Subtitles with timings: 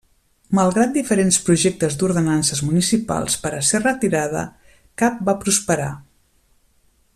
[0.59, 4.43] Malgrat diferents projectes d'ordenances municipals per a ser retirada,
[5.03, 5.91] cap va prosperar.